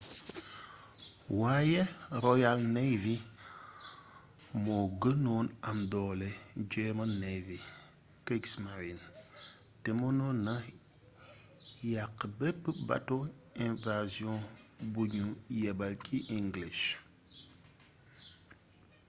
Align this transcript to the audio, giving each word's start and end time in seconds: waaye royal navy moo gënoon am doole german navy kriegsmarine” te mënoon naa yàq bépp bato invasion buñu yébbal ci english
waaye 1.39 1.81
royal 2.23 2.59
navy 2.77 3.15
moo 4.63 4.85
gënoon 5.01 5.47
am 5.69 5.79
doole 5.91 6.29
german 6.73 7.11
navy 7.25 7.57
kriegsmarine” 8.25 9.03
te 9.81 9.89
mënoon 9.99 10.37
naa 10.45 10.61
yàq 11.93 12.17
bépp 12.39 12.63
bato 12.87 13.17
invasion 13.67 14.39
buñu 14.93 15.27
yébbal 15.61 15.93
ci 16.05 16.17
english 16.39 16.83